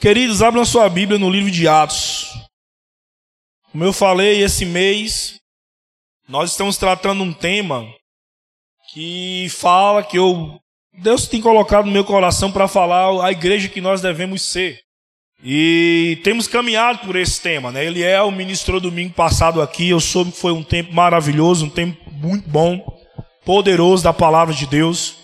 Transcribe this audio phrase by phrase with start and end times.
[0.00, 2.28] Queridos, abram sua Bíblia no livro de Atos.
[3.72, 5.40] Como eu falei, esse mês
[6.28, 7.84] nós estamos tratando um tema
[8.92, 10.60] que fala que eu
[10.92, 14.78] Deus tem colocado no meu coração para falar a igreja que nós devemos ser.
[15.42, 17.84] E temos caminhado por esse tema, né?
[17.84, 19.88] Ele é o ministro domingo passado aqui.
[19.88, 22.84] Eu soube que foi um tempo maravilhoso, um tempo muito bom,
[23.44, 25.16] poderoso da palavra de Deus,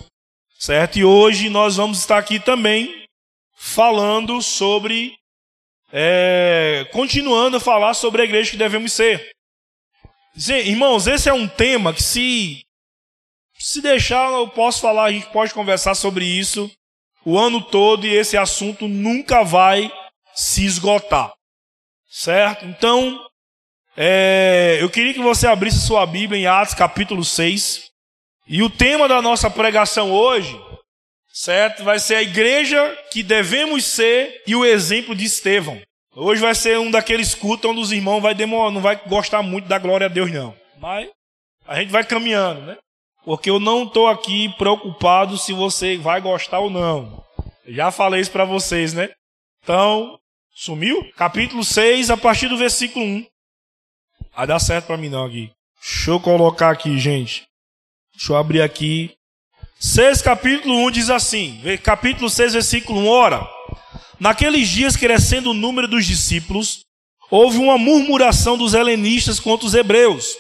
[0.59, 0.99] certo?
[0.99, 3.04] E hoje nós vamos estar aqui também
[3.55, 5.17] falando sobre.
[5.93, 9.31] É, continuando a falar sobre a igreja que devemos ser.
[10.37, 12.65] Irmãos, esse é um tema que, se,
[13.57, 16.69] se deixar, eu posso falar, a gente pode conversar sobre isso
[17.25, 19.91] o ano todo e esse assunto nunca vai
[20.35, 21.33] se esgotar.
[22.11, 22.65] Certo?
[22.67, 23.25] Então,
[23.97, 27.91] é, eu queria que você abrisse sua Bíblia em Atos capítulo 6.
[28.47, 30.61] E o tema da nossa pregação hoje
[31.35, 31.83] certo?
[31.83, 35.83] Vai ser a igreja que devemos ser e o exemplo de Estevão.
[36.15, 39.67] Hoje vai ser um daqueles cultos onde os irmãos vai demorar, não vai gostar muito
[39.67, 40.57] da glória a Deus, não.
[40.79, 41.11] Mas
[41.67, 42.79] a gente vai caminhando, né?
[43.25, 47.25] Porque eu não estou aqui preocupado se você vai gostar ou não.
[47.67, 49.11] Já falei isso para vocês, né?
[49.63, 50.19] Então,
[50.55, 51.11] sumiu?
[51.17, 53.27] Capítulo 6, a partir do versículo 1.
[54.37, 55.51] Vai dar certo para mim não aqui.
[55.81, 57.45] Deixa eu colocar aqui, gente.
[58.15, 59.17] Deixa eu abrir aqui
[59.79, 63.47] 6, capítulo 1 diz assim, capítulo 6, versículo 1, ora,
[64.19, 66.85] naqueles dias crescendo o número dos discípulos,
[67.31, 70.37] houve uma murmuração dos helenistas contra os hebreus,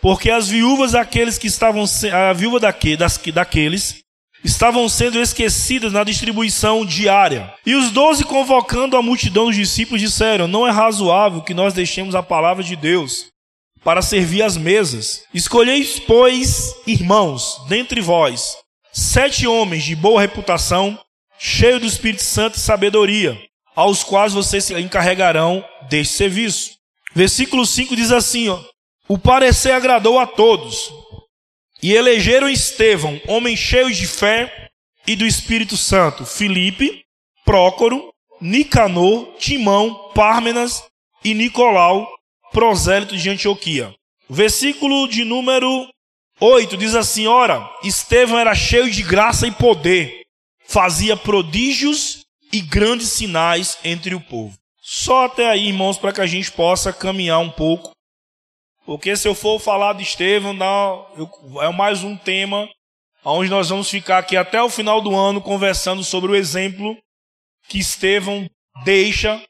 [0.00, 4.02] porque as viúvas daqueles que estavam, a viúva daqueles,
[4.44, 7.54] estavam sendo esquecidas na distribuição diária.
[7.64, 12.16] E os doze, convocando a multidão dos discípulos, disseram: Não é razoável que nós deixemos
[12.16, 13.31] a palavra de Deus
[13.84, 15.24] para servir as mesas.
[15.32, 18.56] Escolheis, pois, irmãos, dentre vós,
[18.92, 20.98] sete homens de boa reputação,
[21.38, 23.38] cheios do Espírito Santo e sabedoria,
[23.74, 26.72] aos quais vocês se encarregarão deste serviço.
[27.14, 28.60] Versículo 5 diz assim: ó,
[29.08, 30.92] O parecer agradou a todos,
[31.82, 34.68] e elegeram Estevão, homem cheio de fé
[35.06, 37.02] e do Espírito Santo, Filipe,
[37.44, 40.84] Prócoro, Nicanor, Timão, Pármenas
[41.24, 42.08] e Nicolau,
[42.52, 43.94] prosélito de Antioquia.
[44.28, 45.88] Versículo de número
[46.40, 50.22] 8 diz assim: Ora, Estevão era cheio de graça e poder,
[50.66, 54.56] fazia prodígios e grandes sinais entre o povo.
[54.80, 57.92] Só até aí, irmãos, para que a gente possa caminhar um pouco.
[58.84, 60.56] Porque se eu for falar de Estevão,
[61.60, 62.68] é mais um tema
[63.24, 66.96] onde nós vamos ficar aqui até o final do ano conversando sobre o exemplo
[67.68, 68.48] que Estevão
[68.84, 69.40] deixa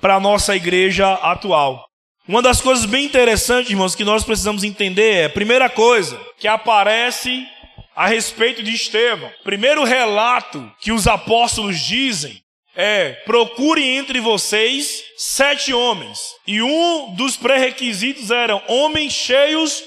[0.00, 1.87] para a nossa igreja atual.
[2.28, 7.48] Uma das coisas bem interessantes, irmãos, que nós precisamos entender é, primeira coisa, que aparece
[7.96, 9.32] a respeito de Estevão.
[9.42, 12.42] Primeiro relato que os apóstolos dizem
[12.76, 16.20] é: procure entre vocês sete homens.
[16.46, 19.84] E um dos pré-requisitos eram homens cheios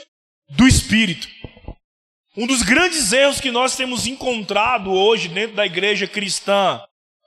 [0.49, 1.27] do Espírito.
[2.35, 6.81] Um dos grandes erros que nós temos encontrado hoje dentro da igreja cristã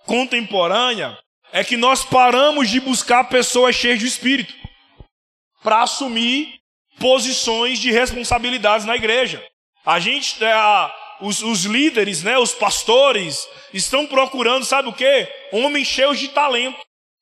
[0.06, 1.16] contemporânea
[1.52, 4.63] é que nós paramos de buscar pessoas cheias de Espírito
[5.64, 6.60] para assumir
[7.00, 9.42] posições de responsabilidades na igreja.
[9.84, 15.26] A gente, é, a, os, os, líderes, né, os pastores, estão procurando, sabe o que?
[15.50, 16.78] Homens cheios de talento.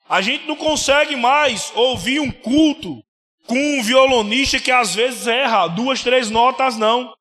[0.09, 3.01] A gente não consegue mais ouvir um culto
[3.47, 7.15] com um violonista que às vezes erra duas, três notas, não.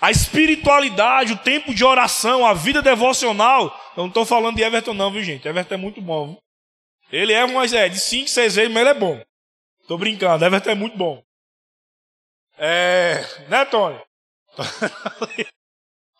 [0.00, 3.64] A espiritualidade, o tempo de oração, a vida devocional.
[3.96, 5.46] Eu não estou falando de Everton, não, viu, gente?
[5.46, 6.26] Everton é muito bom.
[6.26, 6.38] Viu?
[7.12, 9.20] Ele é, mas é de cinco, seis vezes, mas ele é bom.
[9.86, 11.22] Tô brincando, Everton é muito bom.
[12.56, 13.22] É.
[13.48, 14.00] Né, Tony?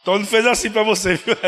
[0.05, 1.35] Tony fez assim para você, viu?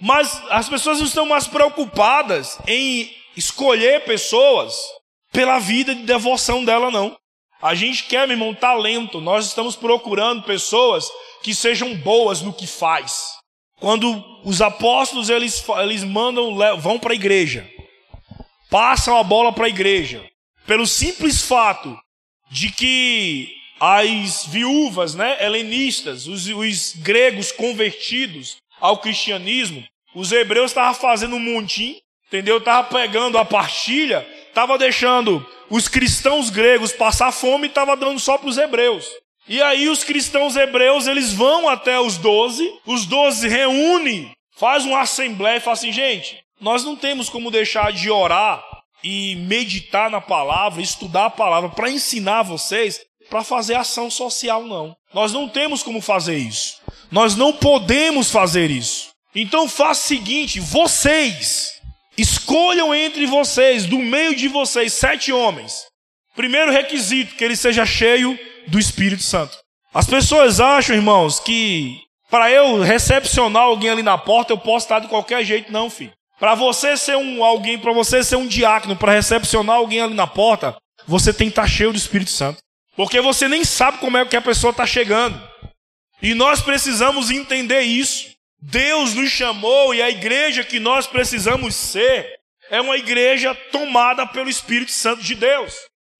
[0.00, 4.76] Mas as pessoas não estão mais preocupadas em escolher pessoas
[5.32, 7.16] pela vida de devoção dela, não.
[7.62, 9.20] A gente quer, meu irmão, talento.
[9.20, 11.08] Nós estamos procurando pessoas
[11.42, 13.36] que sejam boas no que faz.
[13.78, 17.70] Quando os apóstolos eles, eles mandam, vão para a igreja
[18.70, 20.24] passam a bola para a igreja.
[20.66, 21.96] Pelo simples fato
[22.50, 29.84] de que as viúvas, né, helenistas, os, os gregos convertidos ao cristianismo,
[30.14, 31.96] os hebreus estavam fazendo um montinho,
[32.26, 32.58] entendeu?
[32.58, 38.38] Estavam pegando a partilha, estavam deixando os cristãos gregos passar fome e estavam dando só
[38.38, 39.06] para os hebreus.
[39.48, 45.00] E aí os cristãos hebreus, eles vão até os doze, os doze reúnem, faz uma
[45.00, 48.64] assembleia e fala assim, gente, nós não temos como deixar de orar
[49.02, 54.96] e meditar na palavra, estudar a palavra para ensinar vocês para fazer ação social, não.
[55.12, 56.80] Nós não temos como fazer isso.
[57.10, 59.10] Nós não podemos fazer isso.
[59.34, 61.80] Então faça o seguinte: vocês
[62.16, 65.84] escolham entre vocês, do meio de vocês, sete homens.
[66.34, 68.38] Primeiro requisito, que ele seja cheio
[68.68, 69.56] do Espírito Santo.
[69.92, 71.98] As pessoas acham, irmãos, que
[72.30, 76.12] para eu recepcionar alguém ali na porta, eu posso estar de qualquer jeito, não, filho.
[76.38, 80.26] Para você ser um alguém, para você ser um diácono, para recepcionar alguém ali na
[80.26, 82.58] porta, você tem que estar cheio do Espírito Santo.
[82.94, 85.40] Porque você nem sabe como é que a pessoa está chegando.
[86.20, 88.34] E nós precisamos entender isso.
[88.60, 92.38] Deus nos chamou e a igreja que nós precisamos ser
[92.70, 95.74] é uma igreja tomada pelo Espírito Santo de Deus.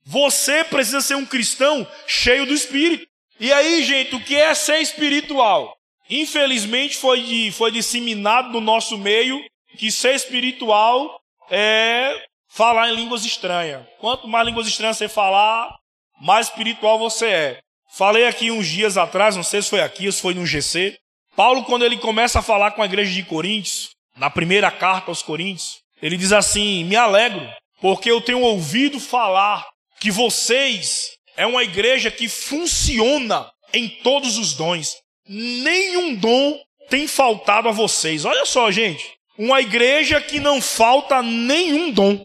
[0.04, 3.06] Você precisa ser um cristão cheio do Espírito.
[3.40, 5.74] E aí, gente, o que é ser espiritual?
[6.08, 9.42] Infelizmente foi, foi disseminado no nosso meio
[9.76, 11.20] que ser espiritual
[11.50, 13.86] é falar em línguas estranhas.
[13.98, 15.72] Quanto mais línguas estranhas você falar,
[16.20, 17.60] mais espiritual você é.
[17.92, 20.98] Falei aqui uns dias atrás, não sei se foi aqui ou se foi no GC.
[21.36, 25.22] Paulo, quando ele começa a falar com a igreja de Coríntios, na primeira carta aos
[25.22, 27.46] Coríntios, ele diz assim: Me alegro,
[27.80, 29.66] porque eu tenho ouvido falar
[30.00, 34.96] que vocês é uma igreja que funciona em todos os dons.
[35.28, 36.58] Nenhum dom
[36.88, 38.24] tem faltado a vocês.
[38.24, 39.15] Olha só, gente.
[39.38, 42.24] Uma igreja que não falta nenhum dom.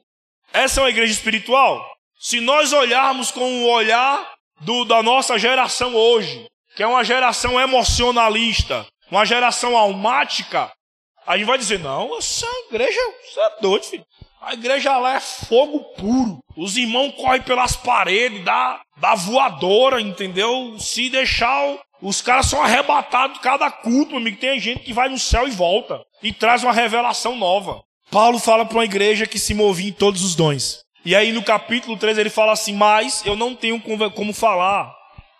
[0.53, 1.85] Essa é uma igreja espiritual?
[2.19, 7.59] Se nós olharmos com o olhar do, da nossa geração hoje, que é uma geração
[7.59, 10.71] emocionalista, uma geração almática,
[11.25, 14.05] a gente vai dizer: não, essa igreja, você é doido, filho.
[14.41, 16.39] A igreja lá é fogo puro.
[16.57, 20.77] Os irmãos correm pelas paredes, dá, dá voadora, entendeu?
[20.79, 24.37] Se deixar, os caras são arrebatados cada culto, amigo.
[24.37, 27.81] Tem gente que vai no céu e volta e traz uma revelação nova.
[28.09, 30.79] Paulo fala para uma igreja que se movia em todos os dons.
[31.05, 33.81] E aí no capítulo 3 ele fala assim: Mas eu não tenho
[34.11, 34.93] como falar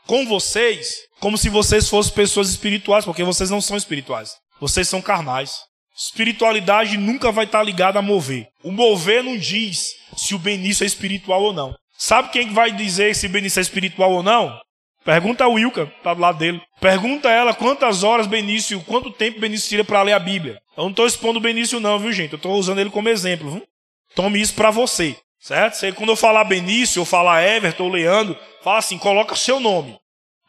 [0.07, 4.33] com vocês como se vocês fossem pessoas espirituais, porque vocês não são espirituais.
[4.59, 5.59] Vocês são carnais.
[5.95, 8.47] Espiritualidade nunca vai estar ligada a mover.
[8.63, 11.75] O mover não diz se o Benício é espiritual ou não.
[11.95, 14.59] Sabe quem vai dizer se o Benício é espiritual ou não?
[15.03, 16.62] Pergunta a Wilka, tá do lado dele.
[16.80, 20.62] Pergunta a ela quantas horas Benício, quanto tempo Benício tira para ler a Bíblia.
[20.77, 22.33] Eu não estou expondo o Benício não, viu gente?
[22.33, 23.50] Eu estou usando ele como exemplo.
[23.50, 23.63] Viu?
[24.15, 25.15] Tome isso para você.
[25.39, 25.74] Certo?
[25.74, 29.98] Você, quando eu falar Benício, ou falar Everton ou Leandro, fala assim, coloca seu nome.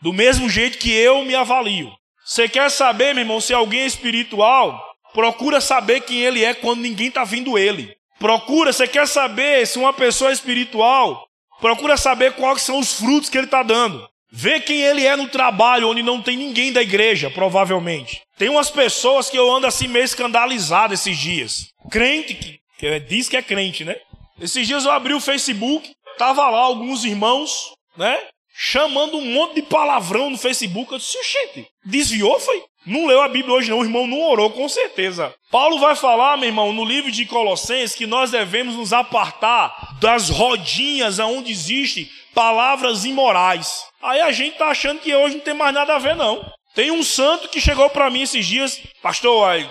[0.02, 1.90] Do mesmo jeito que eu me avalio.
[2.24, 4.82] Você quer saber, meu irmão, se alguém é espiritual?
[5.14, 7.94] Procura saber quem ele é quando ninguém está vindo ele.
[8.18, 11.26] Procura, você quer saber se uma pessoa é espiritual?
[11.60, 14.06] Procura saber quais são os frutos que ele está dando.
[14.34, 18.22] Vê quem ele é no trabalho, onde não tem ninguém da igreja, provavelmente.
[18.38, 21.66] Tem umas pessoas que eu ando assim meio escandalizado esses dias.
[21.90, 23.94] Crente, que, que diz que é crente, né?
[24.40, 28.18] Esses dias eu abri o Facebook, tava lá alguns irmãos, né?
[28.54, 30.92] Chamando um monte de palavrão no Facebook.
[30.92, 32.62] Eu disse, gente, desviou, foi?
[32.86, 35.32] Não leu a Bíblia hoje não, o irmão não orou, com certeza.
[35.50, 40.30] Paulo vai falar, meu irmão, no livro de Colossenses, que nós devemos nos apartar das
[40.30, 43.84] rodinhas onde existem palavras imorais.
[44.02, 46.44] Aí a gente tá achando que hoje não tem mais nada a ver, não.
[46.74, 49.70] Tem um santo que chegou para mim esses dias, pastor, aí,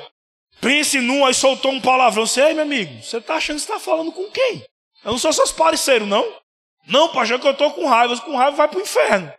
[0.60, 2.26] pense num, aí soltou um palavrão.
[2.26, 4.64] Você, aí, meu amigo, você tá achando que você tá falando com quem?
[5.04, 6.26] Eu não sou seus parceiros, não.
[6.88, 8.16] Não, pastor, que eu tô com raiva.
[8.20, 9.34] Com raiva vai pro inferno.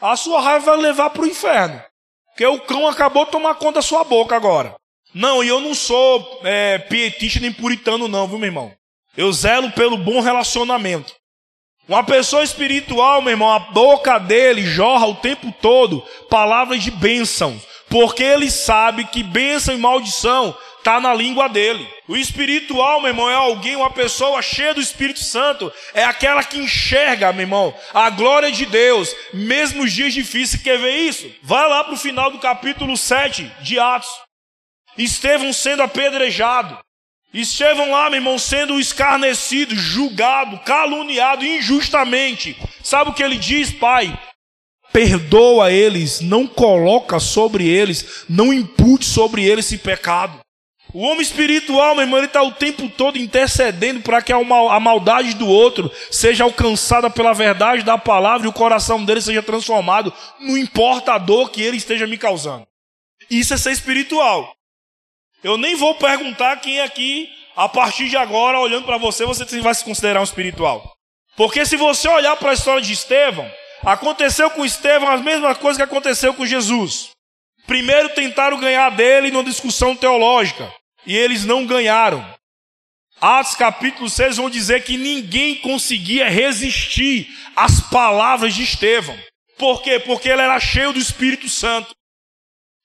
[0.00, 1.82] A sua raiva vai levar pro inferno.
[2.28, 4.74] Porque o cão acabou de tomar conta da sua boca agora.
[5.12, 8.72] Não, e eu não sou é, pietista nem puritano, não, viu, meu irmão?
[9.16, 11.12] Eu zelo pelo bom relacionamento.
[11.88, 17.60] Uma pessoa espiritual, meu irmão, a boca dele jorra o tempo todo palavras de bênção.
[17.88, 21.86] Porque ele sabe que bênção e maldição está na língua dele.
[22.08, 25.72] O espiritual, meu irmão, é alguém, uma pessoa cheia do Espírito Santo.
[25.92, 30.62] É aquela que enxerga, meu irmão, a glória de Deus, mesmo nos dias difíceis.
[30.62, 31.30] Quer ver isso?
[31.42, 34.10] Vai lá para o final do capítulo 7 de Atos.
[34.96, 36.78] Estevão sendo apedrejado.
[37.32, 42.56] Estevão lá, meu irmão, sendo escarnecido, julgado, caluniado injustamente.
[42.82, 44.18] Sabe o que ele diz, pai?
[44.92, 50.40] Perdoa eles, não coloca sobre eles, não impute sobre eles esse pecado.
[50.92, 55.34] O homem espiritual, meu irmão, ele está o tempo todo intercedendo para que a maldade
[55.34, 60.58] do outro seja alcançada pela verdade da palavra e o coração dele seja transformado, não
[60.58, 62.66] importa a dor que ele esteja me causando.
[63.30, 64.52] Isso é ser espiritual.
[65.42, 69.74] Eu nem vou perguntar quem aqui, a partir de agora, olhando para você, você vai
[69.74, 70.92] se considerar um espiritual.
[71.36, 73.50] Porque se você olhar para a história de Estevão,
[73.82, 77.10] aconteceu com Estevão as mesmas coisas que aconteceu com Jesus.
[77.66, 80.72] Primeiro tentaram ganhar dele numa discussão teológica,
[81.06, 82.24] e eles não ganharam.
[83.20, 89.18] Atos capítulo 6 vão dizer que ninguém conseguia resistir às palavras de Estevão.
[89.58, 89.98] Por quê?
[89.98, 91.94] Porque ele era cheio do Espírito Santo.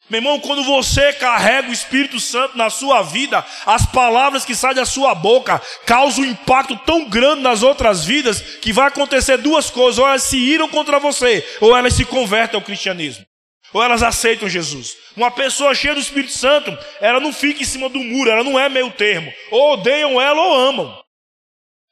[0.07, 4.75] Meu irmão, quando você carrega o Espírito Santo na sua vida, as palavras que saem
[4.75, 9.71] da sua boca causam um impacto tão grande nas outras vidas que vai acontecer duas
[9.71, 13.25] coisas: ou elas se iram contra você, ou elas se convertem ao cristianismo,
[13.73, 14.95] ou elas aceitam Jesus.
[15.17, 18.59] Uma pessoa cheia do Espírito Santo, ela não fica em cima do muro, ela não
[18.59, 19.33] é meio termo.
[19.49, 21.03] Ou odeiam ela ou amam.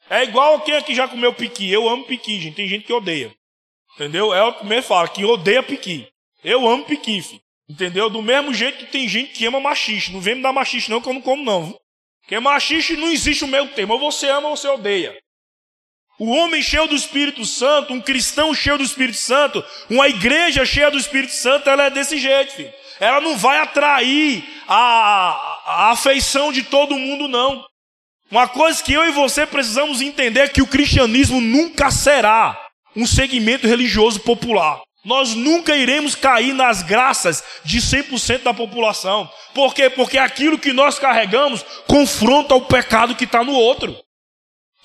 [0.08, 1.72] É igual quem aqui já comeu piqui.
[1.72, 2.55] Eu amo piqui, gente.
[2.55, 3.34] Tem gente que odeia.
[3.96, 4.34] Entendeu?
[4.34, 6.08] É o que me fala, que odeia piqui.
[6.43, 7.43] Eu amo piqui, filho.
[7.70, 8.10] Entendeu?
[8.10, 10.12] Do mesmo jeito que tem gente que ama machixe.
[10.12, 11.77] Não vem me dar machixe não, que eu não como não.
[12.22, 13.93] Porque machixe não existe o meio termo.
[13.93, 15.17] Ou você ama ou você odeia.
[16.20, 20.91] O homem cheio do Espírito Santo, um cristão cheio do Espírito Santo, uma igreja cheia
[20.91, 22.72] do Espírito Santo, ela é desse jeito, filho.
[23.00, 27.65] Ela não vai atrair a, a afeição de todo mundo, não.
[28.29, 32.60] Uma coisa que eu e você precisamos entender é que o cristianismo nunca será
[32.96, 34.82] um segmento religioso popular.
[35.04, 39.30] Nós nunca iremos cair nas graças de 100% da população.
[39.54, 39.90] Por quê?
[39.90, 43.96] Porque aquilo que nós carregamos confronta o pecado que está no outro.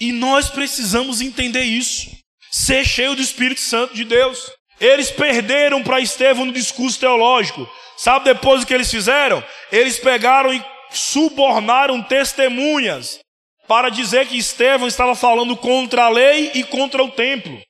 [0.01, 2.11] E nós precisamos entender isso.
[2.51, 4.51] Ser cheio do Espírito Santo de Deus.
[4.81, 7.69] Eles perderam para Estevão no discurso teológico.
[7.97, 9.43] Sabe depois o que eles fizeram?
[9.71, 13.21] Eles pegaram e subornaram testemunhas
[13.67, 17.61] para dizer que Estevão estava falando contra a lei e contra o templo.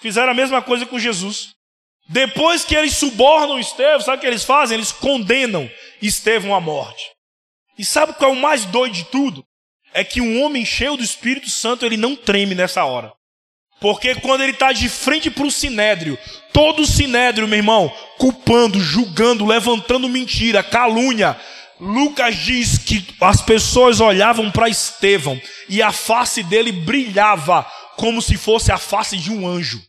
[0.00, 1.55] Fizeram a mesma coisa com Jesus.
[2.08, 4.76] Depois que eles subornam Estevão, sabe o que eles fazem?
[4.76, 5.70] Eles condenam
[6.00, 7.04] Estevão à morte.
[7.78, 9.44] E sabe qual é o mais doido de tudo?
[9.92, 13.12] É que um homem cheio do Espírito Santo, ele não treme nessa hora.
[13.80, 16.18] Porque quando ele está de frente para o sinédrio,
[16.52, 21.38] todo o sinédrio, meu irmão, culpando, julgando, levantando mentira, calúnia,
[21.78, 27.64] Lucas diz que as pessoas olhavam para Estevão e a face dele brilhava
[27.96, 29.82] como se fosse a face de um anjo.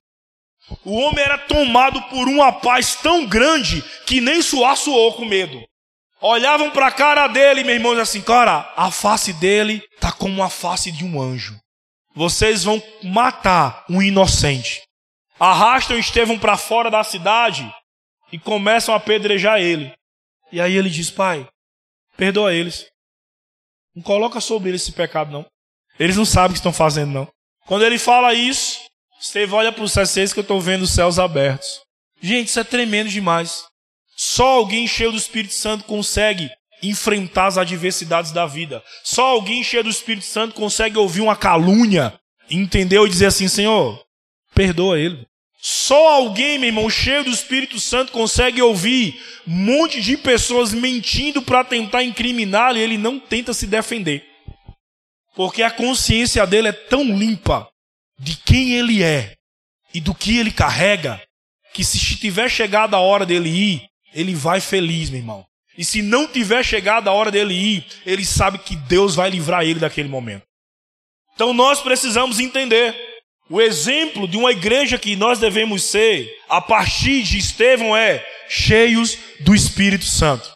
[0.83, 5.63] O homem era tomado por uma paz tão grande que nem suar suou com medo.
[6.19, 10.49] Olhavam para a cara dele, meu irmão, assim, cara, a face dele tá como a
[10.49, 11.57] face de um anjo.
[12.15, 14.81] Vocês vão matar um inocente.
[15.39, 17.71] Arrastam Estevão para fora da cidade
[18.31, 19.93] e começam a apedrejar ele.
[20.51, 21.47] E aí ele diz: Pai,
[22.17, 22.87] perdoa eles.
[23.95, 25.45] Não coloca sobre eles esse pecado, não.
[25.99, 27.27] Eles não sabem o que estão fazendo, não.
[27.67, 28.86] Quando ele fala isso,
[29.19, 31.81] Estevão olha para os céus que eu estou vendo os céus abertos.
[32.21, 33.63] Gente, isso é tremendo demais.
[34.15, 36.49] Só alguém cheio do Espírito Santo consegue
[36.81, 38.83] enfrentar as adversidades da vida.
[39.03, 42.13] Só alguém cheio do Espírito Santo consegue ouvir uma calúnia,
[42.49, 43.05] entendeu?
[43.05, 43.99] E dizer assim: Senhor,
[44.53, 45.25] perdoa ele.
[45.59, 51.41] Só alguém, meu irmão, cheio do Espírito Santo consegue ouvir um monte de pessoas mentindo
[51.41, 54.23] para tentar incriminá-lo e ele não tenta se defender.
[55.35, 57.67] Porque a consciência dele é tão limpa
[58.19, 59.35] de quem ele é
[59.93, 61.21] e do que ele carrega,
[61.73, 65.45] que se tiver chegado a hora dele ir, ele vai feliz, meu irmão.
[65.77, 69.63] E se não tiver chegado a hora dele ir, ele sabe que Deus vai livrar
[69.63, 70.43] ele daquele momento.
[71.35, 72.95] Então nós precisamos entender
[73.49, 79.17] o exemplo de uma igreja que nós devemos ser a partir de Estevão é cheios
[79.41, 80.51] do Espírito Santo.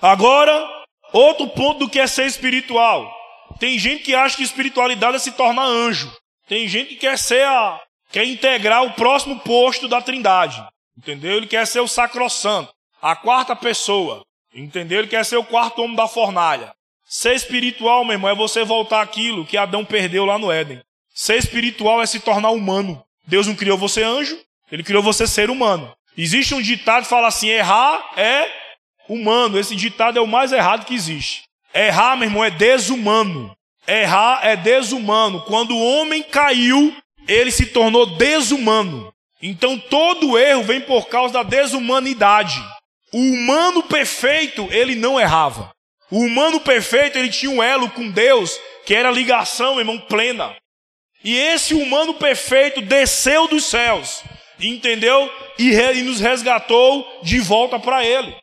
[0.00, 0.66] Agora,
[1.12, 3.12] outro ponto do que é ser espiritual.
[3.60, 6.10] Tem gente que acha que espiritualidade é se tornar anjo.
[6.52, 7.80] Tem gente que quer ser a.
[8.10, 10.62] quer integrar o próximo posto da trindade.
[10.98, 11.38] Entendeu?
[11.38, 14.22] Ele quer ser o sacrossanto, a quarta pessoa.
[14.54, 14.98] Entendeu?
[14.98, 16.74] Ele quer ser o quarto homem da fornalha.
[17.06, 20.82] Ser espiritual, meu irmão, é você voltar aquilo que Adão perdeu lá no Éden.
[21.14, 23.02] Ser espiritual é se tornar humano.
[23.26, 24.38] Deus não criou você anjo,
[24.70, 25.90] ele criou você ser humano.
[26.18, 28.46] Existe um ditado que fala assim: errar é
[29.08, 29.58] humano.
[29.58, 31.44] Esse ditado é o mais errado que existe.
[31.72, 33.56] Errar, meu irmão, é desumano.
[33.86, 35.42] Errar é desumano.
[35.42, 36.96] Quando o homem caiu,
[37.26, 39.12] ele se tornou desumano.
[39.40, 42.62] Então todo erro vem por causa da desumanidade.
[43.12, 45.72] O humano perfeito, ele não errava.
[46.10, 50.54] O humano perfeito, ele tinha um elo com Deus, que era ligação, irmão, plena.
[51.24, 54.22] E esse humano perfeito desceu dos céus,
[54.60, 55.30] entendeu?
[55.58, 58.34] E, e nos resgatou de volta para ele.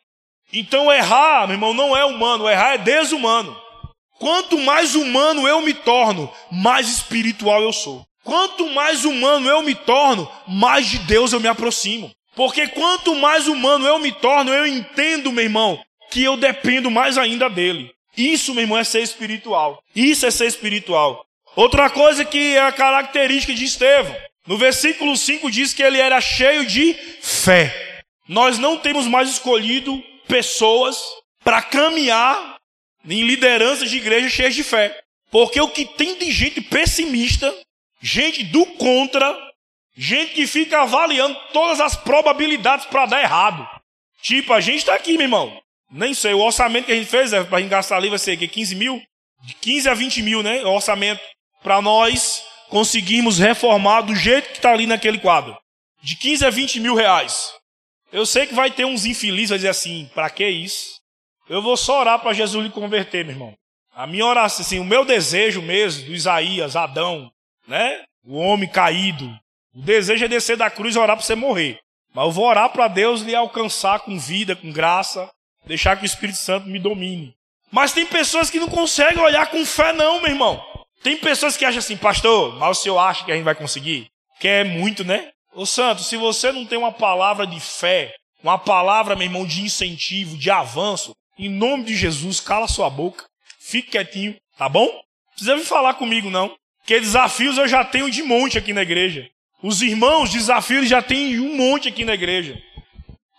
[0.52, 3.56] Então errar, meu irmão, não é humano, errar é desumano.
[4.20, 8.04] Quanto mais humano eu me torno, mais espiritual eu sou.
[8.22, 12.10] Quanto mais humano eu me torno, mais de Deus eu me aproximo.
[12.36, 17.16] Porque quanto mais humano eu me torno, eu entendo, meu irmão, que eu dependo mais
[17.16, 17.90] ainda dele.
[18.14, 19.82] Isso, meu irmão, é ser espiritual.
[19.96, 21.24] Isso é ser espiritual.
[21.56, 24.14] Outra coisa que é a característica de Estevão.
[24.46, 28.02] No versículo 5 diz que ele era cheio de fé.
[28.28, 30.98] Nós não temos mais escolhido pessoas
[31.42, 32.49] para caminhar
[33.04, 34.98] em lideranças de igreja cheias de fé.
[35.30, 37.54] Porque o que tem de gente pessimista,
[38.00, 39.36] gente do contra,
[39.96, 43.68] gente que fica avaliando todas as probabilidades para dar errado.
[44.22, 45.60] Tipo, a gente tá aqui, meu irmão.
[45.90, 48.36] Nem sei, o orçamento que a gente fez é, pra gente gastar ali vai ser
[48.36, 49.02] que 15 mil?
[49.42, 50.62] De 15 a 20 mil, né?
[50.64, 51.20] O orçamento
[51.62, 55.56] para nós conseguirmos reformar do jeito que está ali naquele quadro.
[56.02, 57.52] De 15 a 20 mil reais.
[58.12, 60.99] Eu sei que vai ter uns infelizes, vai dizer assim, para que isso?
[61.50, 63.54] Eu vou só orar para Jesus lhe converter, meu irmão.
[63.92, 67.28] A minha oração, assim, o meu desejo mesmo, do Isaías, Adão,
[67.66, 68.04] né?
[68.24, 69.26] O homem caído.
[69.74, 71.80] O desejo é descer da cruz e orar para você morrer.
[72.14, 75.28] Mas eu vou orar para Deus lhe alcançar com vida, com graça,
[75.66, 77.34] deixar que o Espírito Santo me domine.
[77.68, 80.64] Mas tem pessoas que não conseguem olhar com fé, não, meu irmão.
[81.02, 84.06] Tem pessoas que acham assim, pastor, mas o senhor acha que a gente vai conseguir?
[84.38, 85.32] Que é muito, né?
[85.52, 89.62] Ô Santo, se você não tem uma palavra de fé, uma palavra, meu irmão, de
[89.62, 91.12] incentivo, de avanço,
[91.46, 93.24] em nome de Jesus, cala sua boca,
[93.58, 94.86] fique quietinho, tá bom?
[94.86, 96.54] Não precisa vir falar comigo, não.
[96.78, 99.28] Porque desafios eu já tenho de monte aqui na igreja.
[99.62, 102.60] Os irmãos, desafios já tem um monte aqui na igreja.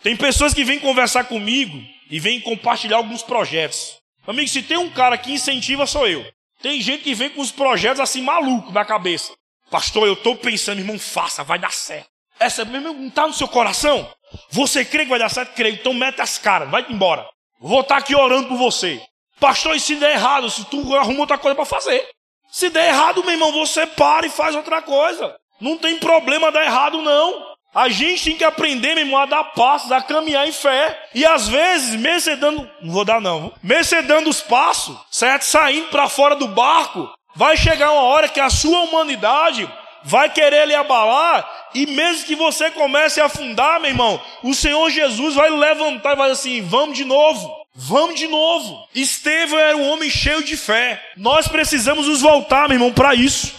[0.02, 1.80] Tem pessoas que vêm conversar comigo
[2.10, 3.98] e vêm compartilhar alguns projetos.
[4.26, 6.26] Amigo, se tem um cara que incentiva, sou eu.
[6.62, 9.34] Tem gente que vem com os projetos assim maluco na cabeça.
[9.70, 12.10] Pastor, eu estou pensando, irmão, faça, vai dar certo.
[12.40, 14.12] Essa mesmo não está no seu coração?
[14.50, 15.54] Você crê que vai dar certo?
[15.54, 15.76] Creio.
[15.76, 17.28] Então mete as caras, vai embora.
[17.62, 19.02] Vou estar tá aqui orando por você.
[19.40, 20.50] Pastor, e se der errado?
[20.50, 22.08] Se tu arruma outra coisa para fazer.
[22.52, 25.36] Se der errado, meu irmão, você para e faz outra coisa.
[25.60, 27.52] Não tem problema dar errado, não.
[27.74, 31.10] A gente tem que aprender, meu irmão, a dar passos, a caminhar em fé.
[31.16, 34.98] E às vezes, mesmo você dando, não vou dar não, mesmo você dando os passos,
[35.10, 35.44] certo?
[35.44, 39.70] Saindo para fora do barco, Vai chegar uma hora que a sua humanidade
[40.04, 44.90] vai querer lhe abalar, e mesmo que você comece a afundar, meu irmão, o Senhor
[44.90, 47.62] Jesus vai levantar e vai assim: vamos de novo.
[47.74, 48.86] Vamos de novo.
[48.94, 51.02] Estevão era um homem cheio de fé.
[51.16, 53.56] Nós precisamos nos voltar, meu irmão, para isso.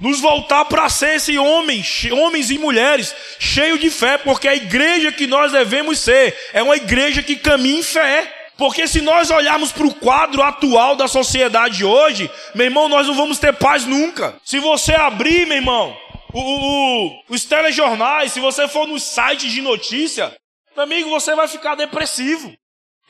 [0.00, 5.10] Nos voltar para ser esse homem, homens e mulheres, cheio de fé, porque a igreja
[5.10, 8.37] que nós devemos ser é uma igreja que caminha em fé.
[8.58, 13.14] Porque se nós olharmos para o quadro atual da sociedade hoje, meu irmão, nós não
[13.14, 14.36] vamos ter paz nunca.
[14.44, 15.96] Se você abrir, meu irmão,
[16.34, 20.36] o, o, os telejornais, se você for nos sites de notícia,
[20.74, 22.52] meu amigo, você vai ficar depressivo.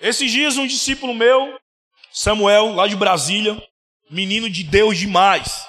[0.03, 1.59] Esses dias um discípulo meu,
[2.13, 3.61] Samuel, lá de Brasília,
[4.11, 5.67] menino de Deus demais.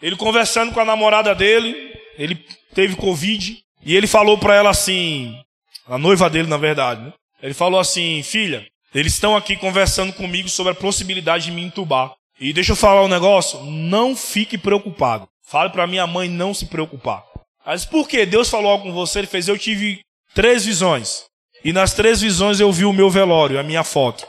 [0.00, 2.34] Ele conversando com a namorada dele, ele
[2.74, 5.38] teve Covid, e ele falou para ela assim,
[5.86, 7.12] a noiva dele, na verdade, né?
[7.42, 12.14] Ele falou assim: Filha, eles estão aqui conversando comigo sobre a possibilidade de me entubar.
[12.40, 15.28] E deixa eu falar um negócio, não fique preocupado.
[15.46, 17.22] Fale para minha mãe não se preocupar.
[17.64, 18.24] Mas por que?
[18.24, 20.00] Deus falou algo com você, ele fez, eu tive
[20.34, 21.24] três visões.
[21.62, 24.26] E nas três visões eu vi o meu velório, a minha foto.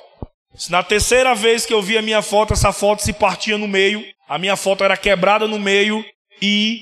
[0.69, 4.03] Na terceira vez que eu vi a minha foto, essa foto se partia no meio,
[4.27, 6.03] a minha foto era quebrada no meio
[6.41, 6.81] e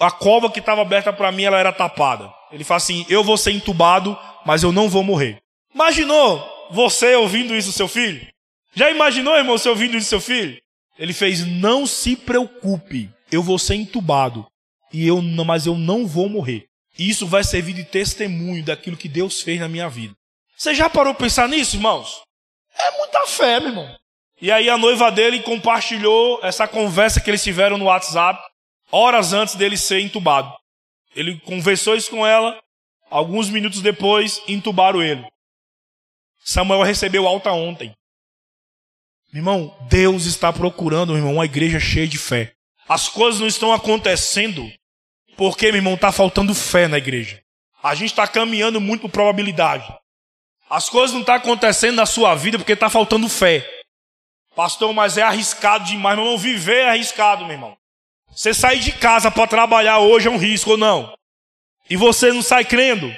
[0.00, 2.32] a cova que estava aberta para mim ela era tapada.
[2.50, 5.38] Ele fala assim: eu vou ser entubado, mas eu não vou morrer.
[5.74, 8.26] Imaginou você ouvindo isso, seu filho?
[8.74, 10.60] Já imaginou, irmão, você ouvindo isso, seu filho?
[10.98, 14.46] Ele fez: Não se preocupe, eu vou ser entubado,
[14.92, 16.66] e eu mas eu não vou morrer.
[16.98, 20.14] E isso vai servir de testemunho daquilo que Deus fez na minha vida.
[20.56, 22.20] Você já parou para pensar nisso, irmãos?
[22.76, 23.96] É muita fé, meu irmão.
[24.40, 28.40] E aí a noiva dele compartilhou essa conversa que eles tiveram no WhatsApp,
[28.90, 30.52] horas antes dele ser entubado.
[31.14, 32.60] Ele conversou isso com ela,
[33.10, 35.24] alguns minutos depois entubaram ele.
[36.48, 37.92] Samuel recebeu alta ontem.
[39.30, 42.54] Meu irmão, Deus está procurando, meu irmão, uma igreja cheia de fé.
[42.88, 44.66] As coisas não estão acontecendo
[45.36, 47.42] porque, meu irmão, está faltando fé na igreja.
[47.82, 49.94] A gente está caminhando muito por probabilidade.
[50.70, 53.68] As coisas não estão tá acontecendo na sua vida porque está faltando fé.
[54.56, 56.38] Pastor, mas é arriscado demais, meu irmão.
[56.38, 57.76] Viver é arriscado, meu irmão.
[58.30, 61.14] Você sair de casa para trabalhar hoje é um risco ou não?
[61.90, 63.14] E você não sai crendo?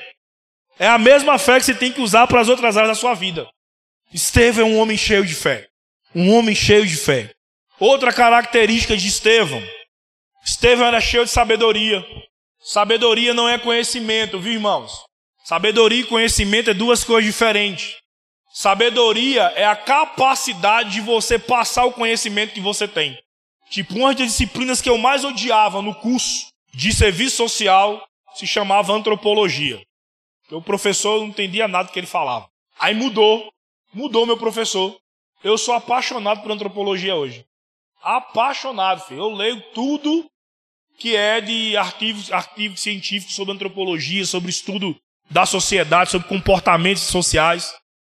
[0.81, 3.13] É a mesma fé que você tem que usar para as outras áreas da sua
[3.13, 3.47] vida.
[4.15, 5.69] Estevão é um homem cheio de fé.
[6.15, 7.35] Um homem cheio de fé.
[7.79, 9.63] Outra característica de Estevão.
[10.43, 12.03] Estevão era cheio de sabedoria.
[12.63, 15.05] Sabedoria não é conhecimento, viu, irmãos?
[15.45, 17.97] Sabedoria e conhecimento é duas coisas diferentes.
[18.51, 23.19] Sabedoria é a capacidade de você passar o conhecimento que você tem.
[23.69, 28.03] Tipo, uma das disciplinas que eu mais odiava no curso de serviço social
[28.35, 29.79] se chamava antropologia.
[30.51, 32.49] O professor não entendia nada do que ele falava.
[32.79, 33.53] Aí mudou.
[33.93, 34.97] Mudou meu professor.
[35.43, 37.45] Eu sou apaixonado por antropologia hoje.
[38.03, 39.21] Apaixonado, filho.
[39.21, 40.29] Eu leio tudo
[40.99, 44.95] que é de artigos, artigos científicos sobre antropologia, sobre estudo
[45.31, 47.75] da sociedade, sobre comportamentos sociais,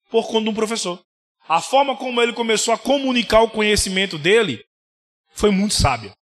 [0.10, 1.00] por conta de um professor.
[1.48, 4.64] A forma como ele começou a comunicar o conhecimento dele
[5.34, 6.14] foi muito sábia.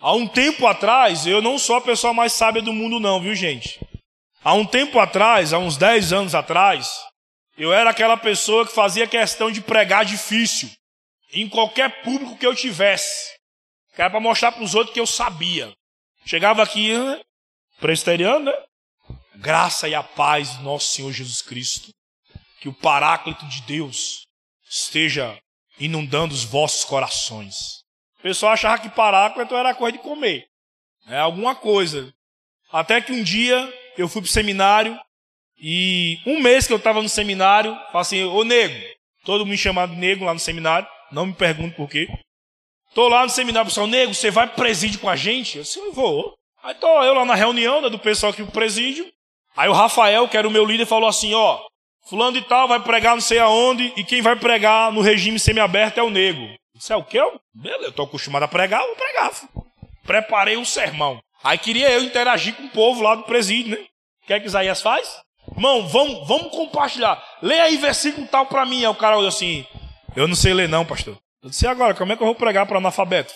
[0.00, 3.34] Há um tempo atrás, eu não sou a pessoa mais sábia do mundo, não, viu,
[3.34, 3.80] gente?
[4.42, 6.88] Há um tempo atrás, há uns 10 anos atrás,
[7.56, 10.70] eu era aquela pessoa que fazia questão de pregar difícil
[11.32, 13.36] em qualquer público que eu tivesse.
[13.94, 15.72] Que era para mostrar para os outros que eu sabia.
[16.24, 17.20] Chegava aqui, né?
[17.80, 18.52] presbiteriano, né?
[19.36, 21.90] Graça e a paz do nosso Senhor Jesus Cristo.
[22.60, 24.26] Que o Paráclito de Deus
[24.68, 25.38] esteja
[25.78, 27.82] inundando os vossos corações.
[28.18, 30.46] O pessoal achava que Paráclito era coisa de comer.
[31.06, 32.12] É alguma coisa.
[32.70, 34.98] Até que um dia eu fui para o seminário
[35.60, 38.74] e um mês que eu estava no seminário, falei assim, ô nego,
[39.24, 42.06] todo mundo me chamando de nego lá no seminário, não me pergunto por quê.
[42.94, 45.58] Tô lá no seminário, pessoal, nego, você vai pro presídio com a gente?
[45.58, 46.34] Eu disse, eu vou.
[46.62, 49.06] Aí tô eu lá na reunião né, do pessoal aqui pro presídio.
[49.56, 51.60] Aí o Rafael, que era o meu líder, falou assim, ó,
[52.08, 55.98] fulano de tal vai pregar não sei aonde, e quem vai pregar no regime semiaberto
[55.98, 56.48] é o nego.
[56.74, 57.18] Isso é o quê?
[57.52, 59.32] Beleza, eu tô acostumado a pregar, vou pregar.
[60.04, 61.20] Preparei um sermão.
[61.42, 63.84] Aí queria eu interagir com o povo lá do presídio, né?
[64.22, 65.08] O que é que Isaías faz?
[65.52, 67.22] Irmão, vamos, vamos compartilhar.
[67.40, 68.80] Lê aí versículo tal para mim.
[68.80, 69.64] Aí o cara olhou assim:
[70.14, 71.18] Eu não sei ler, não, pastor.
[71.42, 73.34] Eu disse: agora, como é que eu vou pregar para analfabeto?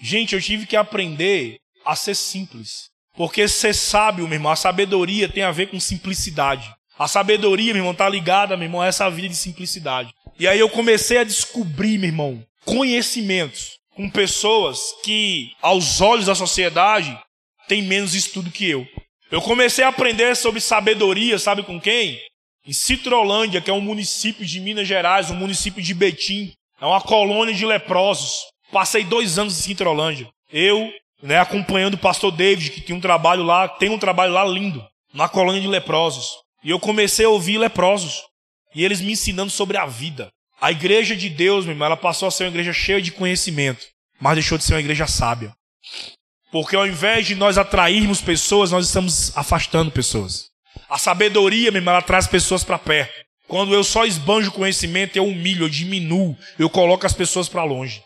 [0.00, 2.88] Gente, eu tive que aprender a ser simples.
[3.14, 6.72] Porque ser sábio, meu irmão, a sabedoria tem a ver com simplicidade.
[6.98, 10.12] A sabedoria, meu irmão, tá ligada, meu irmão, a essa vida de simplicidade.
[10.38, 16.34] E aí eu comecei a descobrir, meu irmão, conhecimentos com pessoas que, aos olhos da
[16.34, 17.14] sociedade,
[17.68, 18.88] têm menos estudo que eu.
[19.30, 22.18] Eu comecei a aprender sobre sabedoria, sabe com quem?
[22.66, 26.50] Em Citrolândia, que é um município de Minas Gerais, um município de Betim.
[26.80, 28.46] É uma colônia de leprosos.
[28.72, 30.30] Passei dois anos em Citrolândia.
[30.50, 30.90] Eu,
[31.22, 34.82] né, acompanhando o pastor David, que tem um trabalho lá, tem um trabalho lá lindo,
[35.12, 36.30] na colônia de leprosos.
[36.64, 38.22] E eu comecei a ouvir leprosos.
[38.74, 40.30] E eles me ensinando sobre a vida.
[40.60, 43.86] A igreja de Deus, meu irmão, ela passou a ser uma igreja cheia de conhecimento,
[44.20, 45.52] mas deixou de ser uma igreja sábia.
[46.52, 50.50] Porque ao invés de nós atrairmos pessoas, nós estamos afastando pessoas.
[50.88, 53.14] A sabedoria, meu irmão, ela traz pessoas para perto.
[53.48, 58.02] Quando eu só esbanjo conhecimento, eu humilho, eu diminuo, eu coloco as pessoas para longe.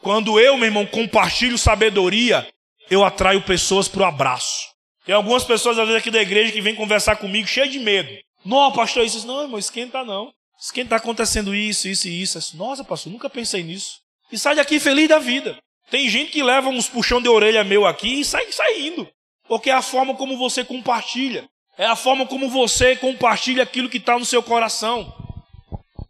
[0.00, 2.48] Quando eu, meu irmão, compartilho sabedoria,
[2.90, 4.68] eu atraio pessoas para o abraço.
[5.04, 8.10] Tem algumas pessoas, às vezes, aqui da igreja que vêm conversar comigo cheio de medo.
[8.44, 9.26] Não, pastor, isso.
[9.26, 10.32] Não, irmão, esquenta não.
[10.60, 12.56] Esquenta, está acontecendo isso, isso e isso.
[12.56, 14.00] Nossa, pastor, nunca pensei nisso.
[14.30, 15.58] E sai daqui feliz da vida.
[15.90, 19.08] Tem gente que leva uns puxão de orelha meu aqui e sai saindo.
[19.48, 21.48] Porque é a forma como você compartilha.
[21.78, 25.12] É a forma como você compartilha aquilo que está no seu coração.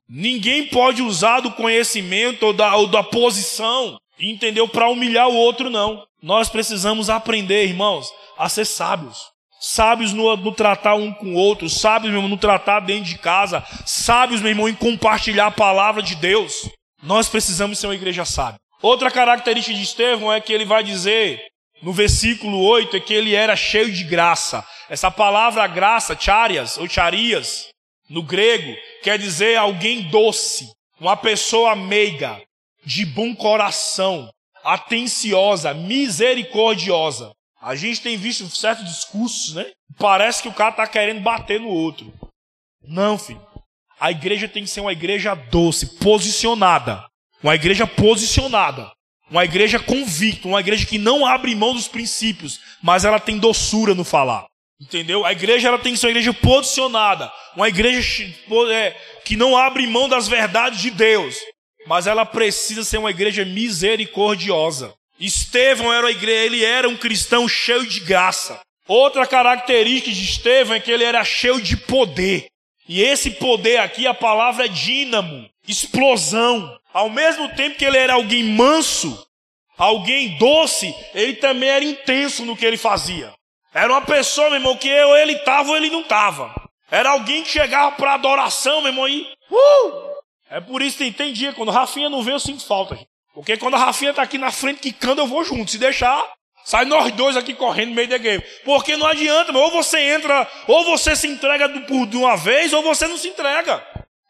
[0.08, 4.66] Ninguém pode usar do conhecimento ou da, ou da posição, entendeu?
[4.66, 6.04] Para humilhar o outro, não.
[6.20, 9.29] Nós precisamos aprender, irmãos, a ser sábios.
[9.60, 13.18] Sábios no, no tratar um com o outro, sábios, meu irmão, no tratar dentro de
[13.18, 16.70] casa, sábios, meu irmão, em compartilhar a palavra de Deus.
[17.02, 18.58] Nós precisamos ser uma igreja sábia.
[18.82, 21.42] Outra característica de Estevão é que ele vai dizer,
[21.82, 24.64] no versículo 8, é que ele era cheio de graça.
[24.88, 27.68] Essa palavra graça, charias ou charias,
[28.08, 30.66] no grego, quer dizer alguém doce,
[30.98, 32.40] uma pessoa meiga,
[32.84, 34.30] de bom coração,
[34.64, 37.30] atenciosa, misericordiosa.
[37.60, 39.66] A gente tem visto certos discursos, né?
[39.98, 42.12] Parece que o cara está querendo bater no outro.
[42.82, 43.44] Não, filho.
[44.00, 47.04] A igreja tem que ser uma igreja doce, posicionada.
[47.42, 48.90] Uma igreja posicionada.
[49.30, 53.94] Uma igreja convicta, uma igreja que não abre mão dos princípios, mas ela tem doçura
[53.94, 54.46] no falar.
[54.80, 55.24] Entendeu?
[55.26, 58.24] A igreja ela tem que ser uma igreja posicionada, uma igreja
[58.72, 58.90] é,
[59.24, 61.36] que não abre mão das verdades de Deus,
[61.86, 64.94] mas ela precisa ser uma igreja misericordiosa.
[65.20, 68.60] Estevão era uma igreja, ele era um cristão cheio de graça.
[68.88, 72.46] Outra característica de Estevão é que ele era cheio de poder.
[72.88, 76.76] E esse poder aqui, a palavra é dínamo, explosão.
[76.92, 79.24] Ao mesmo tempo que ele era alguém manso,
[79.78, 83.32] alguém doce, ele também era intenso no que ele fazia.
[83.72, 86.52] Era uma pessoa, meu irmão, que ou ele estava ou ele não estava.
[86.90, 89.22] Era alguém que chegava para adoração, meu irmão, e.
[89.50, 90.10] Uh!
[90.50, 92.96] É por isso que tem dia, quando a Rafinha não vem, eu sinto falta.
[92.96, 93.09] Gente.
[93.34, 95.70] Porque quando a Rafinha está aqui na frente quicando, eu vou junto.
[95.70, 96.24] Se deixar,
[96.64, 98.42] sai nós dois aqui correndo no meio da game.
[98.64, 102.82] Porque não adianta, ou você entra, ou você se entrega por de uma vez, ou
[102.82, 103.84] você não se entrega.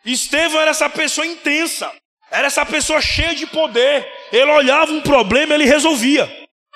[0.04, 1.90] Estevão era essa pessoa intensa.
[2.30, 4.06] Era essa pessoa cheia de poder.
[4.32, 6.30] Ele olhava um problema, ele resolvia.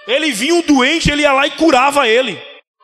[0.07, 2.41] Ele via um doente, ele ia lá e curava ele.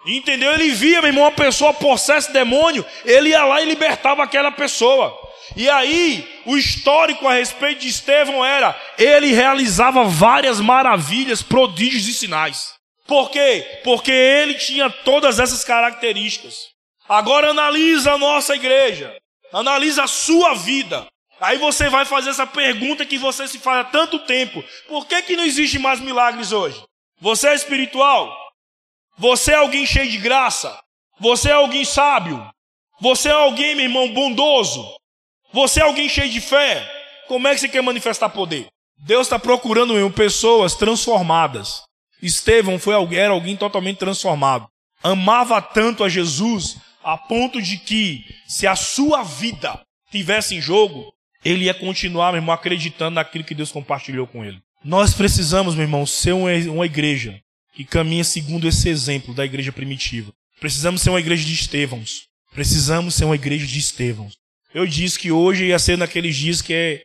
[0.06, 0.54] Entendeu?
[0.54, 5.14] Ele via, meu irmão, uma pessoa possessa demônio, ele ia lá e libertava aquela pessoa.
[5.56, 12.14] E aí, o histórico a respeito de Estevão era: ele realizava várias maravilhas, prodígios e
[12.14, 12.74] sinais.
[13.06, 13.80] Por quê?
[13.82, 16.68] Porque ele tinha todas essas características.
[17.08, 19.16] Agora analisa a nossa igreja,
[19.52, 21.06] analisa a sua vida.
[21.40, 25.22] Aí você vai fazer essa pergunta que você se faz há tanto tempo: por que,
[25.22, 26.80] que não existe mais milagres hoje?
[27.20, 28.32] Você é espiritual?
[29.18, 30.78] Você é alguém cheio de graça?
[31.18, 32.48] Você é alguém sábio.
[33.00, 34.99] Você é alguém, meu irmão, bondoso.
[35.52, 36.88] Você é alguém cheio de fé.
[37.26, 38.66] Como é que você quer manifestar poder?
[38.98, 41.82] Deus está procurando mesmo pessoas transformadas.
[42.22, 44.68] Estevão foi alguém, era alguém totalmente transformado.
[45.02, 51.12] Amava tanto a Jesus a ponto de que, se a sua vida tivesse em jogo,
[51.42, 54.60] ele ia continuar, meu irmão, acreditando naquilo que Deus compartilhou com ele.
[54.84, 57.40] Nós precisamos, meu irmão, ser uma igreja
[57.74, 60.30] que caminha segundo esse exemplo da igreja primitiva.
[60.60, 62.26] Precisamos ser uma igreja de Estevãos.
[62.52, 64.34] Precisamos ser uma igreja de Estevãos.
[64.74, 67.02] Eu disse que hoje ia ser naqueles dias que é,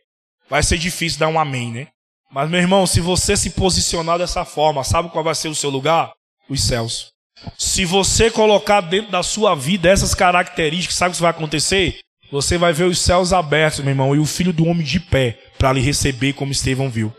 [0.48, 1.88] vai ser difícil dar um amém, né?
[2.30, 5.70] Mas, meu irmão, se você se posicionar dessa forma, sabe qual vai ser o seu
[5.70, 6.12] lugar?
[6.48, 7.12] Os céus.
[7.58, 11.98] Se você colocar dentro da sua vida essas características, sabe o que vai acontecer?
[12.30, 15.38] Você vai ver os céus abertos, meu irmão, e o filho do homem de pé
[15.58, 17.12] para lhe receber como Estevão viu.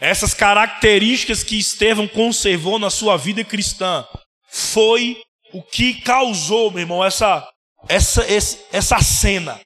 [0.00, 4.04] Essas características que Estevão conservou na sua vida cristã
[4.48, 5.16] foi
[5.52, 7.46] o que causou, meu irmão, essa
[7.88, 8.24] essa
[8.72, 9.60] essa cena.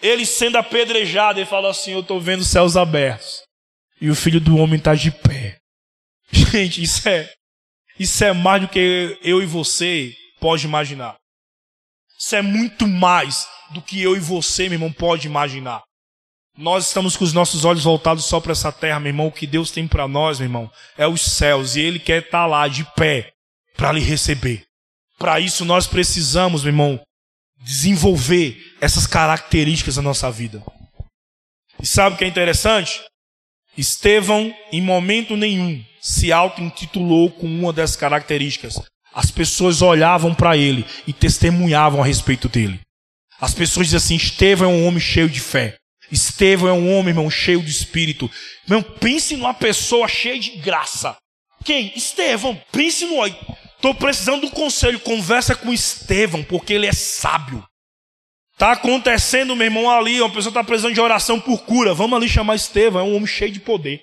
[0.00, 3.42] Ele sendo apedrejado, ele fala assim: "Eu estou vendo os céus abertos
[4.00, 5.58] e o filho do homem está de pé".
[6.30, 7.32] Gente, isso é
[7.98, 11.16] isso é mais do que eu e você pode imaginar.
[12.18, 15.82] Isso é muito mais do que eu e você, meu irmão, pode imaginar.
[16.56, 19.28] Nós estamos com os nossos olhos voltados só para essa terra, meu irmão.
[19.28, 21.76] O que Deus tem para nós, meu irmão, é os céus.
[21.76, 23.32] E Ele quer estar tá lá de pé
[23.76, 24.64] para lhe receber.
[25.16, 27.00] Para isso nós precisamos, meu irmão,
[27.60, 30.62] desenvolver essas características na nossa vida.
[31.80, 33.00] E sabe o que é interessante?
[33.76, 38.80] Estevão, em momento nenhum, se auto-intitulou com uma dessas características.
[39.14, 42.80] As pessoas olhavam para ele e testemunhavam a respeito dele.
[43.40, 45.76] As pessoas diziam assim: Estevão é um homem cheio de fé.
[46.10, 48.30] Estevão é um homem, irmão, cheio de espírito.
[48.66, 51.16] Irmão, pense numa pessoa cheia de graça.
[51.64, 51.92] Quem?
[51.96, 52.60] Estevão.
[52.72, 53.16] Pense no.
[53.78, 54.98] Estou precisando do conselho.
[54.98, 57.64] Conversa com Estevão, porque ele é sábio.
[58.52, 60.20] Está acontecendo, meu irmão, ali.
[60.20, 61.94] Uma pessoa está precisando de oração por cura.
[61.94, 63.00] Vamos ali chamar Estevão.
[63.00, 64.02] É um homem cheio de poder.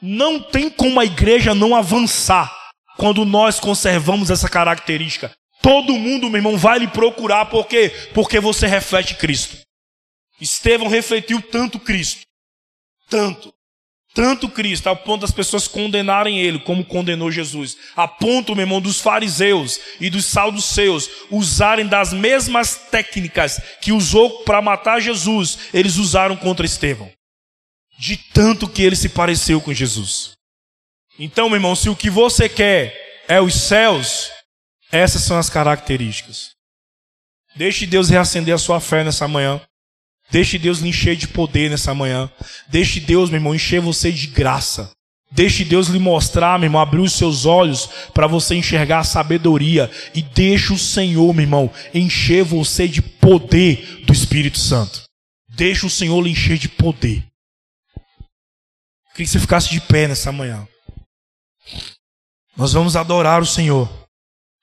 [0.00, 2.50] Não tem como a igreja não avançar
[2.96, 5.30] quando nós conservamos essa característica.
[5.60, 7.46] Todo mundo, meu irmão, vai lhe procurar.
[7.46, 7.90] Por quê?
[8.14, 9.58] Porque você reflete Cristo.
[10.40, 12.22] Estevão refletiu tanto Cristo.
[13.10, 13.52] Tanto.
[14.16, 17.76] Tanto Cristo, ao ponto das pessoas condenarem ele, como condenou Jesus.
[17.94, 24.42] A ponto, meu irmão, dos fariseus e dos saduceus usarem das mesmas técnicas que usou
[24.42, 27.12] para matar Jesus, eles usaram contra Estevão.
[27.98, 30.32] De tanto que ele se pareceu com Jesus.
[31.18, 34.30] Então, meu irmão, se o que você quer é os céus,
[34.90, 36.52] essas são as características.
[37.54, 39.60] Deixe Deus reacender a sua fé nessa manhã.
[40.30, 42.30] Deixe Deus lhe encher de poder nessa manhã.
[42.68, 44.90] Deixe Deus, meu irmão, encher você de graça.
[45.30, 49.90] Deixe Deus lhe mostrar, meu irmão, abrir os seus olhos para você enxergar a sabedoria.
[50.14, 55.04] E deixe o Senhor, meu irmão, encher você de poder do Espírito Santo.
[55.48, 57.24] Deixe o Senhor lhe encher de poder.
[59.12, 60.66] Queria que você ficasse de pé nessa manhã.
[62.56, 63.88] Nós vamos adorar o Senhor.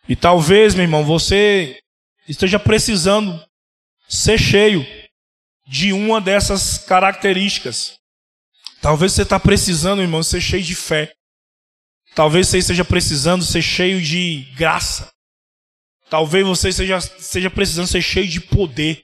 [0.08, 1.80] E talvez, meu irmão, você
[2.28, 3.42] esteja precisando
[4.08, 4.86] ser cheio
[5.66, 7.98] de uma dessas características.
[8.82, 11.14] Talvez você está precisando, irmão, ser cheio de fé.
[12.16, 15.12] Talvez você esteja precisando ser cheio de graça.
[16.10, 19.04] Talvez você esteja, esteja precisando ser cheio de poder.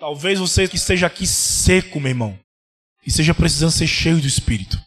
[0.00, 2.38] Talvez você que esteja aqui seco, meu irmão,
[3.06, 4.80] e esteja precisando ser cheio do Espírito.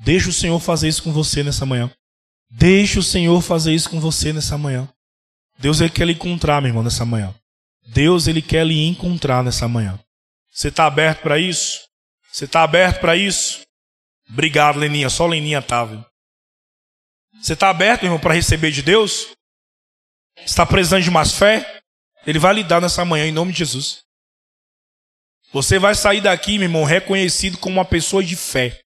[0.00, 1.90] Deixa o Senhor fazer isso com você nessa manhã.
[2.50, 4.88] Deixa o Senhor fazer isso com você nessa manhã.
[5.58, 7.34] Deus ele quer lhe encontrar, meu irmão, nessa manhã.
[7.86, 9.98] Deus ele quer lhe encontrar nessa manhã.
[10.56, 11.86] Você está aberto para isso?
[12.32, 13.60] Você está aberto para isso?
[14.30, 15.10] Obrigado, Leninha.
[15.10, 15.98] Só Leninha estava.
[15.98, 16.10] Tá,
[17.42, 19.36] Você está aberto, irmão, para receber de Deus?
[20.38, 21.82] Está precisando de mais fé?
[22.26, 24.02] Ele vai lhe dar nessa manhã, em nome de Jesus.
[25.52, 28.80] Você vai sair daqui, meu irmão, reconhecido como uma pessoa de fé.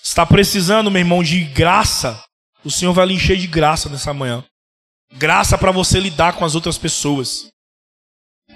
[0.00, 2.24] Está precisando, meu irmão, de graça?
[2.64, 4.44] O Senhor vai lhe encher de graça nessa manhã.
[5.14, 7.50] Graça para você lidar com as outras pessoas.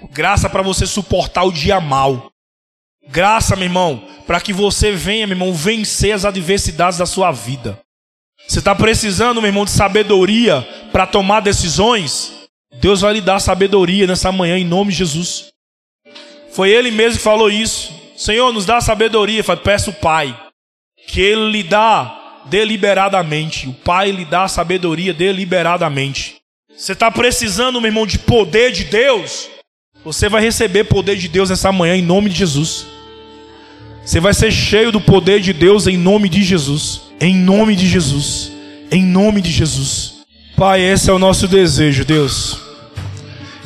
[0.09, 2.31] Graça para você suportar o dia mal.
[3.07, 7.79] Graça, meu irmão, para que você venha, meu irmão, vencer as adversidades da sua vida.
[8.47, 10.61] Você está precisando, meu irmão, de sabedoria
[10.91, 12.33] para tomar decisões?
[12.79, 15.51] Deus vai lhe dar sabedoria nessa manhã, em nome de Jesus.
[16.51, 17.93] Foi Ele mesmo que falou isso.
[18.15, 19.43] Senhor, nos dá sabedoria.
[19.63, 20.37] Peço o Pai,
[21.07, 23.67] que Ele lhe dá deliberadamente.
[23.67, 26.37] O Pai lhe dá sabedoria deliberadamente.
[26.75, 29.49] Você está precisando, meu irmão, de poder de Deus?
[30.03, 32.87] Você vai receber poder de Deus essa manhã em nome de Jesus.
[34.03, 37.01] Você vai ser cheio do poder de Deus em nome de Jesus.
[37.19, 38.51] Em nome de Jesus.
[38.91, 40.21] Em nome de Jesus.
[40.57, 42.59] Pai, esse é o nosso desejo, Deus.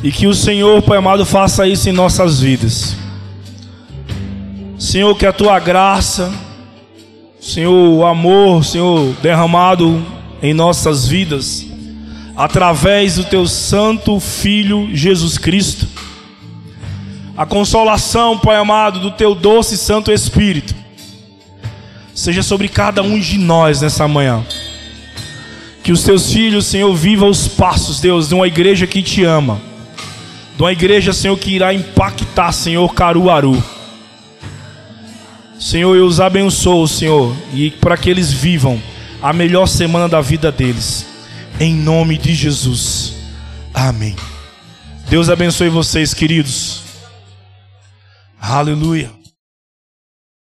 [0.04, 2.95] E que o Senhor, Pai amado, faça isso em nossas vidas.
[4.78, 6.32] Senhor, que a tua graça,
[7.39, 10.06] Senhor, o amor, Senhor, derramado
[10.41, 11.65] em nossas vidas,
[12.36, 15.88] através do teu santo Filho Jesus Cristo,
[17.38, 20.74] a consolação, Pai amado, do teu doce e santo Espírito,
[22.13, 24.45] seja sobre cada um de nós nessa manhã.
[25.84, 29.62] Que os teus filhos, Senhor, vivam os passos, Deus, de uma igreja que te ama,
[30.56, 33.62] de uma igreja, Senhor, que irá impactar, Senhor, Caruaru.
[35.60, 38.82] Senhor, eu os abençoo, Senhor, e para que eles vivam
[39.21, 41.06] a melhor semana da vida deles,
[41.60, 43.13] em nome de Jesus.
[43.74, 44.15] Amém.
[45.10, 46.85] Deus abençoe vocês, queridos.
[48.47, 49.10] Aleluia.